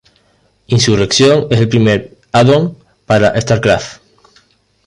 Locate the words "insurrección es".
0.65-1.59